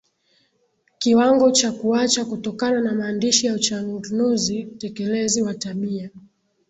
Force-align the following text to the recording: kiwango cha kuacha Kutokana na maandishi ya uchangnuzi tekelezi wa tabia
kiwango 0.99 1.51
cha 1.51 1.71
kuacha 1.71 2.25
Kutokana 2.25 2.81
na 2.81 2.93
maandishi 2.93 3.47
ya 3.47 3.53
uchangnuzi 3.53 4.63
tekelezi 4.65 5.41
wa 5.41 5.53
tabia 5.53 6.09